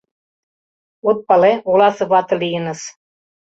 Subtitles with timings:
[1.09, 2.81] От пале, оласе вате лийыныс.